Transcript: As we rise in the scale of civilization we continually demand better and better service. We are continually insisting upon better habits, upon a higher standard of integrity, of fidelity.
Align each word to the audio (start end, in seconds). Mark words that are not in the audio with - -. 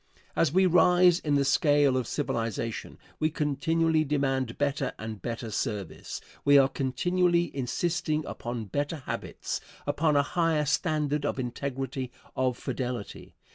As 0.35 0.51
we 0.51 0.65
rise 0.65 1.19
in 1.19 1.35
the 1.35 1.45
scale 1.45 1.95
of 1.95 2.07
civilization 2.07 2.97
we 3.19 3.29
continually 3.29 4.03
demand 4.03 4.57
better 4.57 4.93
and 4.97 5.21
better 5.21 5.51
service. 5.51 6.19
We 6.43 6.57
are 6.57 6.67
continually 6.67 7.55
insisting 7.55 8.25
upon 8.25 8.65
better 8.65 8.95
habits, 9.05 9.61
upon 9.85 10.15
a 10.15 10.23
higher 10.23 10.65
standard 10.65 11.23
of 11.23 11.37
integrity, 11.37 12.11
of 12.35 12.57
fidelity. 12.57 13.35